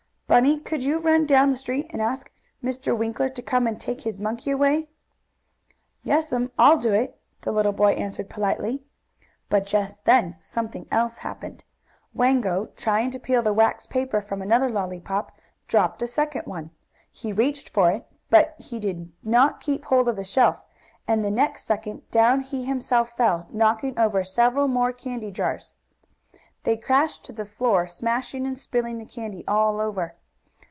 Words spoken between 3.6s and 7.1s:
and take his monkey away?" "Yes'm, I'll do